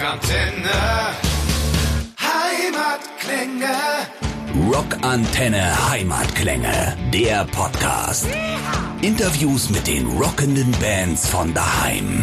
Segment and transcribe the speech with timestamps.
[0.00, 1.12] Rockantenne.
[2.18, 3.76] Heimatklänge.
[4.72, 8.26] Rockantenne Heimatklänge, der Podcast.
[9.02, 12.22] Interviews mit den rockenden Bands von daheim.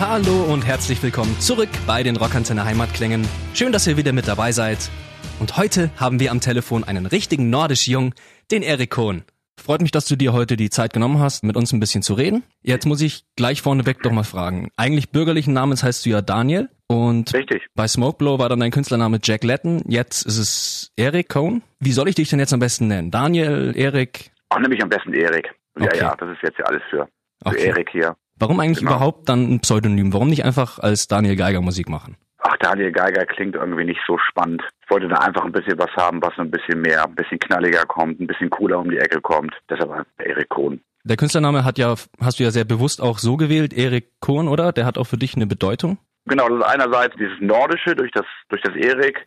[0.00, 3.28] Hallo und herzlich willkommen zurück bei den Rockantenne Heimatklängen.
[3.54, 4.90] Schön, dass ihr wieder mit dabei seid.
[5.38, 8.12] Und heute haben wir am Telefon einen richtigen Nordisch-Jung,
[8.50, 9.22] den Erik Kohn.
[9.60, 12.14] Freut mich, dass du dir heute die Zeit genommen hast, mit uns ein bisschen zu
[12.14, 12.42] reden.
[12.62, 14.70] Jetzt muss ich gleich vorneweg doch mal fragen.
[14.76, 16.68] Eigentlich bürgerlichen Namens heißt du ja Daniel.
[16.86, 17.66] Und Richtig.
[17.74, 19.82] bei Smokeblow war dann dein Künstlername Jack Letton.
[19.86, 21.62] Jetzt ist es Erik Cohn.
[21.78, 23.10] Wie soll ich dich denn jetzt am besten nennen?
[23.10, 24.32] Daniel, Erik?
[24.48, 25.50] Ach, nämlich am besten Erik.
[25.78, 25.98] Ja, Okay.
[25.98, 27.66] ja, das ist jetzt ja alles für, für Okay.
[27.68, 28.16] Erik hier.
[28.36, 28.92] Warum eigentlich Genau.
[28.92, 30.12] überhaupt dann ein Pseudonym?
[30.12, 32.16] Warum nicht einfach als Daniel Geiger Musik machen?
[32.42, 34.62] Ach, Daniel Geiger klingt irgendwie nicht so spannend.
[34.82, 37.38] Ich wollte da einfach ein bisschen was haben, was so ein bisschen mehr, ein bisschen
[37.38, 39.54] knalliger kommt, ein bisschen cooler um die Ecke kommt.
[39.68, 40.80] Deshalb Erik Kohn.
[41.04, 44.72] Der Künstlername hat ja, hast du ja sehr bewusst auch so gewählt, Erik Kohn, oder?
[44.72, 45.98] Der hat auch für dich eine Bedeutung.
[46.26, 49.26] Genau, das ist einerseits dieses Nordische durch das, durch das Erik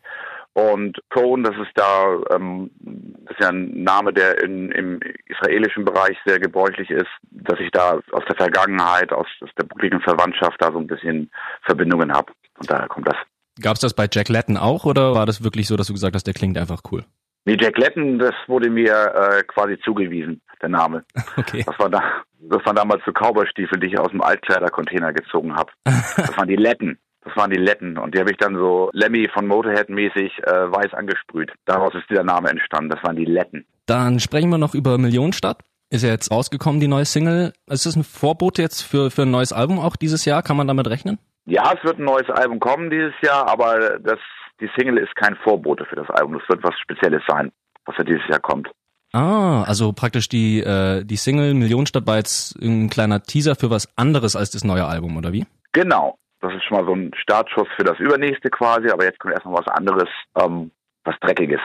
[0.54, 5.84] und Kohn, das ist da, ähm, das ist ja ein Name, der in, im israelischen
[5.84, 10.58] Bereich sehr gebräuchlich ist, dass ich da aus der Vergangenheit, aus, aus der buckligen Verwandtschaft
[10.59, 11.32] da so ein bisschen
[11.64, 12.32] Verbindungen habe.
[12.59, 13.16] Und daher kommt das.
[13.62, 16.26] Gab's das bei Jack Letton auch oder war das wirklich so, dass du gesagt hast,
[16.26, 17.06] der klingt einfach cool?
[17.46, 21.04] Nee, Jack Letton, das wurde mir äh, quasi zugewiesen, der Name.
[21.36, 21.64] Okay.
[21.66, 22.02] Das war da,
[22.40, 25.72] das waren damals so Cowboystiefeln, die ich aus dem Altkleidercontainer gezogen habe.
[25.84, 27.00] Das waren die Letten.
[27.24, 27.98] Das waren die Letten.
[27.98, 31.52] Und die habe ich dann so Lemmy von Motorhead mäßig äh, weiß angesprüht.
[31.66, 32.90] Daraus ist dieser Name entstanden.
[32.90, 33.66] Das waren die Letten.
[33.86, 35.64] Dann sprechen wir noch über Millionenstadt.
[35.90, 37.54] Ist ja jetzt rausgekommen, die neue Single.
[37.70, 40.44] Ist das ein Vorbote jetzt für, für ein neues Album auch dieses Jahr?
[40.44, 41.18] Kann man damit rechnen?
[41.46, 44.20] Ja, es wird ein neues Album kommen dieses Jahr, aber das,
[44.62, 46.40] die Single ist kein Vorbote für das Album.
[46.40, 47.52] Das wird was Spezielles sein,
[47.86, 48.70] was ja dieses Jahr kommt.
[49.12, 53.88] Ah, also praktisch die, äh, die Single Millionenstadt war jetzt ein kleiner Teaser für was
[53.96, 55.46] anderes als das neue Album, oder wie?
[55.74, 56.18] Genau.
[56.40, 59.60] Das ist schon mal so ein Startschuss für das übernächste quasi, aber jetzt kommt erstmal
[59.60, 60.72] was anderes, ähm,
[61.04, 61.62] was Dreckiges.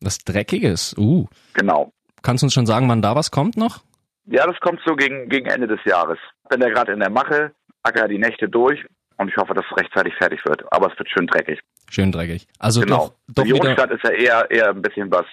[0.00, 0.94] Was Dreckiges.
[0.96, 1.26] Uh.
[1.54, 1.92] Genau.
[2.22, 3.80] Kannst du uns schon sagen, wann da was kommt noch?
[4.26, 6.18] Ja, das kommt so gegen, gegen Ende des Jahres.
[6.48, 7.52] Bin da gerade in der Mache,
[7.82, 8.84] acker die Nächte durch
[9.18, 10.64] und ich hoffe, dass es rechtzeitig fertig wird.
[10.72, 11.60] Aber es wird schön dreckig.
[11.90, 12.46] Schön dreckig.
[12.58, 12.96] Also genau.
[12.96, 13.54] doch, doch wieder.
[13.54, 15.26] Millionenstadt ist ja eher, eher ein bisschen was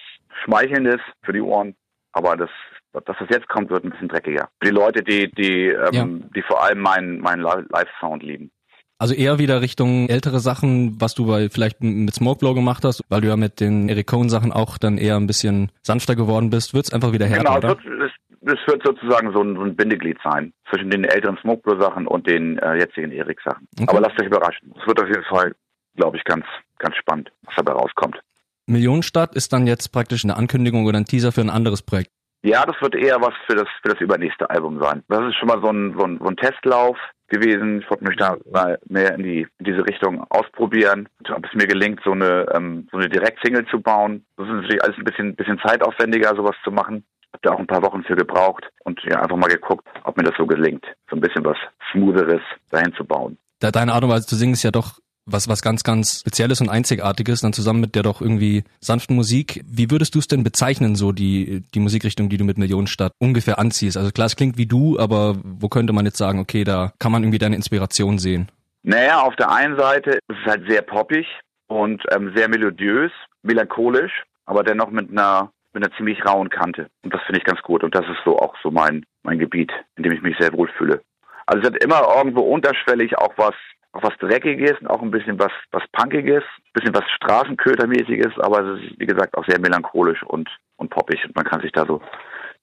[0.44, 1.74] Schmeichelndes für die Ohren.
[2.12, 2.50] Aber das,
[2.92, 4.48] dass das jetzt kommt, wird ein bisschen dreckiger.
[4.60, 6.06] Für die Leute, die, die, ähm, Ja.
[6.34, 8.50] die vor allem meinen, meinen Li- Live-Sound lieben.
[8.98, 13.20] Also eher wieder Richtung ältere Sachen, was du bei, vielleicht mit Smokeblow gemacht hast, weil
[13.20, 16.72] du ja mit den Eric Cohn Sachen auch dann eher ein bisschen sanfter geworden bist,
[16.72, 17.68] wird's einfach wieder härter, genau, es oder?
[17.84, 18.11] wird,
[18.44, 22.58] es, wird sozusagen so ein, so ein Bindeglied sein zwischen den älteren Smokeblow-Sachen und den
[22.58, 23.68] äh, jetzigen Erik-Sachen.
[23.78, 23.88] Okay.
[23.88, 24.74] Aber lasst euch überraschen.
[24.80, 25.54] Es wird auf jeden Fall,
[25.96, 26.44] glaube ich, ganz,
[26.78, 28.20] ganz spannend, was dabei rauskommt.
[28.66, 32.10] Millionenstadt ist dann jetzt praktisch eine Ankündigung oder ein Teaser für ein anderes Projekt.
[32.44, 35.04] Ja, das wird eher was für das, für das übernächste Album sein.
[35.08, 36.98] Das ist schon mal so ein, so ein, so ein Testlauf
[37.28, 37.80] gewesen.
[37.80, 41.08] Ich wollte mich da mal mehr in, die, in diese Richtung ausprobieren.
[41.30, 44.24] Ob es mir gelingt, so eine, ähm, so eine Direktsingle zu bauen.
[44.36, 47.04] Das ist natürlich alles ein bisschen, bisschen zeitaufwendiger, sowas zu machen.
[47.32, 50.24] Hab da auch ein paar Wochen für gebraucht und ja, einfach mal geguckt, ob mir
[50.24, 51.56] das so gelingt, so ein bisschen was
[51.90, 53.38] Smootheres dahin zu bauen.
[53.60, 56.60] Da deine Art und Weise zu singen ist ja doch was, was ganz, ganz Spezielles
[56.60, 59.62] und Einzigartiges, dann zusammen mit der doch irgendwie sanften Musik.
[59.64, 63.58] Wie würdest du es denn bezeichnen, so die, die Musikrichtung, die du mit Millionenstadt ungefähr
[63.58, 63.96] anziehst?
[63.96, 67.12] Also klar, es klingt wie du, aber wo könnte man jetzt sagen, okay, da kann
[67.12, 68.50] man irgendwie deine Inspiration sehen?
[68.82, 71.26] Naja, auf der einen Seite ist es halt sehr poppig
[71.68, 73.12] und ähm, sehr melodiös,
[73.42, 76.88] melancholisch, aber dennoch mit einer mit einer ziemlich rauen Kante.
[77.02, 77.82] Und das finde ich ganz gut.
[77.84, 80.68] Und das ist so auch so mein mein Gebiet, in dem ich mich sehr wohl
[80.76, 81.02] fühle.
[81.46, 83.54] Also es hat immer irgendwo unterschwellig auch was
[83.92, 88.60] auch was Dreckiges und auch ein bisschen was was Punkiges, ein bisschen was Straßenkötermäßiges, aber
[88.60, 91.84] es ist wie gesagt auch sehr melancholisch und und poppig und man kann sich da
[91.86, 92.00] so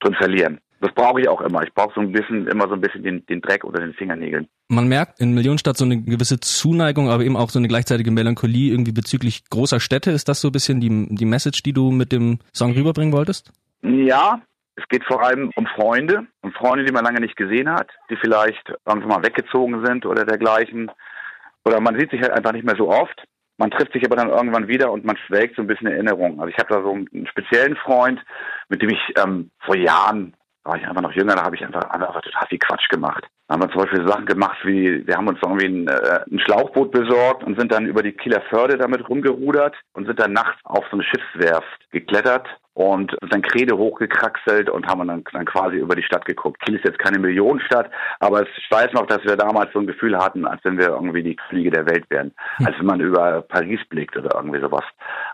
[0.00, 0.60] drin verlieren.
[0.80, 1.62] Das brauche ich auch immer.
[1.62, 4.48] Ich brauche so ein bisschen immer so ein bisschen den, den Dreck unter den Fingernägeln.
[4.68, 8.72] Man merkt in Millionenstadt so eine gewisse Zuneigung, aber eben auch so eine gleichzeitige Melancholie
[8.72, 10.10] irgendwie bezüglich großer Städte.
[10.10, 13.52] Ist das so ein bisschen die, die Message, die du mit dem Song rüberbringen wolltest?
[13.82, 14.40] Ja,
[14.76, 18.16] es geht vor allem um Freunde, um Freunde, die man lange nicht gesehen hat, die
[18.16, 20.90] vielleicht irgendwann mal weggezogen sind oder dergleichen.
[21.66, 23.22] Oder man sieht sich halt einfach nicht mehr so oft.
[23.58, 26.40] Man trifft sich aber dann irgendwann wieder und man schwelgt so ein bisschen Erinnerungen.
[26.40, 28.18] Also ich habe da so einen speziellen Freund,
[28.70, 30.34] mit dem ich ähm, vor Jahren,
[30.64, 33.26] war ich einfach noch jünger, da habe ich einfach, einfach total viel Quatsch gemacht.
[33.48, 36.38] Da haben wir zum Beispiel Sachen gemacht wie, wir haben uns irgendwie ein, äh, ein
[36.40, 40.60] Schlauchboot besorgt und sind dann über die Kieler Förde damit rumgerudert und sind dann nachts
[40.64, 42.46] auf so eine Schiffswerft geklettert
[42.80, 46.62] und dann Krede hochgekraxelt und haben dann, dann quasi über die Stadt geguckt.
[46.62, 47.90] Kiel ist jetzt keine Millionenstadt,
[48.20, 51.22] aber ich weiß noch, dass wir damals so ein Gefühl hatten, als wenn wir irgendwie
[51.22, 52.32] die Fliege der Welt wären.
[52.56, 52.66] Hm.
[52.66, 54.84] Als wenn man über Paris blickt oder irgendwie sowas.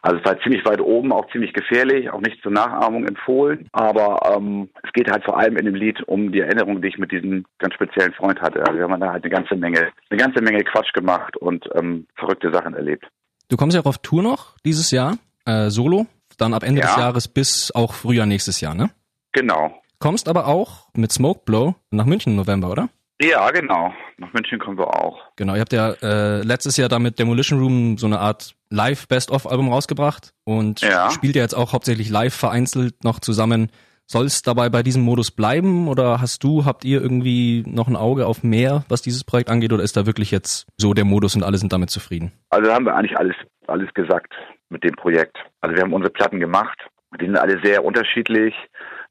[0.02, 3.68] Also es war ziemlich weit oben, auch ziemlich gefährlich, auch nicht zur Nachahmung empfohlen.
[3.70, 6.98] Aber ähm, es geht halt vor allem in dem Lied um die Erinnerung, die ich
[6.98, 8.58] mit diesem ganz speziellen Freund hatte.
[8.66, 12.08] Also wir haben da halt eine ganze Menge, eine ganze Menge Quatsch gemacht und ähm,
[12.16, 13.06] verrückte Sachen erlebt.
[13.48, 16.06] Du kommst ja auch auf Tour noch dieses Jahr, äh, solo,
[16.36, 16.86] dann ab Ende ja.
[16.86, 18.90] des Jahres bis auch Frühjahr nächstes Jahr, ne?
[19.32, 19.82] Genau.
[19.98, 22.88] Kommst aber auch mit Smoke Blow nach München im November, oder?
[23.20, 23.94] Ja, genau.
[24.18, 25.18] Nach München kommen wir auch.
[25.36, 29.72] Genau, ihr habt ja äh, letztes Jahr da mit Demolition Room so eine Art Live-Best-of-Album
[29.72, 31.10] rausgebracht und ja.
[31.10, 33.70] spielt ja jetzt auch hauptsächlich live vereinzelt noch zusammen.
[34.06, 37.96] Soll es dabei bei diesem Modus bleiben oder hast du, habt ihr irgendwie noch ein
[37.96, 41.34] Auge auf mehr, was dieses Projekt angeht oder ist da wirklich jetzt so der Modus
[41.34, 42.32] und alle sind damit zufrieden?
[42.50, 43.34] Also haben wir eigentlich alles,
[43.66, 44.32] alles gesagt
[44.68, 45.36] mit dem Projekt.
[45.60, 46.78] Also wir haben unsere Platten gemacht.
[47.20, 48.54] Die sind alle sehr unterschiedlich,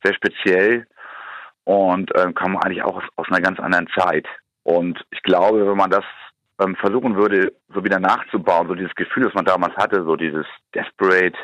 [0.04, 0.86] sehr speziell
[1.64, 4.28] und ähm, kommen eigentlich auch aus, aus einer ganz anderen Zeit.
[4.64, 6.04] Und ich glaube, wenn man das
[6.62, 10.46] ähm, versuchen würde, so wieder nachzubauen, so dieses Gefühl, das man damals hatte, so dieses
[10.74, 11.38] Desperate,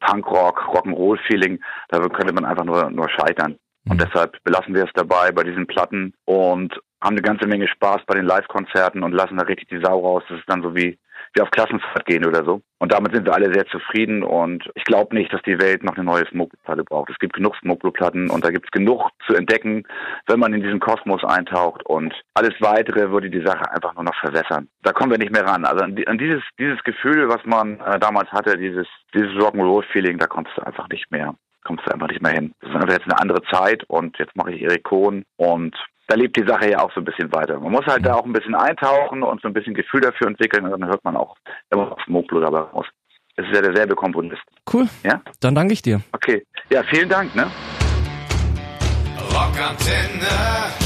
[0.00, 3.58] Punkrock, Rock'n'Roll-Feeling, da könnte man einfach nur, nur scheitern.
[3.88, 4.04] Und mhm.
[4.04, 8.14] deshalb belassen wir es dabei bei diesen Platten und haben eine ganze Menge Spaß bei
[8.14, 10.24] den Live-Konzerten und lassen da richtig die Sau raus.
[10.28, 10.98] Das ist dann so wie
[11.34, 12.62] wir auf Klassenfahrt gehen oder so.
[12.78, 15.96] Und damit sind wir alle sehr zufrieden und ich glaube nicht, dass die Welt noch
[15.96, 17.10] eine neue Smoke-Platte braucht.
[17.10, 19.84] Es gibt genug Smoke-Platten und da gibt es genug zu entdecken,
[20.26, 24.14] wenn man in diesen Kosmos eintaucht und alles weitere würde die Sache einfach nur noch
[24.16, 24.68] verwässern.
[24.82, 25.64] Da kommen wir nicht mehr ran.
[25.64, 30.52] Also an, dieses, dieses Gefühl, was man äh, damals hatte, dieses, dieses Rock'n'Roll-Feeling, da kommst
[30.56, 31.34] du einfach nicht mehr
[31.66, 32.52] kommst du einfach nicht mehr hin.
[32.60, 35.74] Das ist einfach jetzt eine andere Zeit und jetzt mache ich Erik Kohn und
[36.08, 37.58] da lebt die Sache ja auch so ein bisschen weiter.
[37.58, 40.64] Man muss halt da auch ein bisschen eintauchen und so ein bisschen Gefühl dafür entwickeln
[40.64, 41.36] und dann hört man auch
[41.70, 42.86] immer auf Smoke dabei raus.
[43.36, 44.42] Es ist ja derselbe Komponist.
[44.72, 44.88] Cool.
[45.02, 45.20] Ja?
[45.40, 46.00] Dann danke ich dir.
[46.12, 46.44] Okay.
[46.70, 47.50] Ja, vielen Dank, ne?
[49.32, 50.85] Rockantenne.